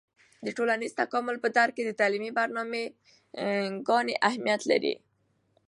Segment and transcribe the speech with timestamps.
[0.45, 2.83] د ټولنیز تکامل په درک کې د تعلیمي برنامه
[3.87, 4.93] ګانې اهیمت لري.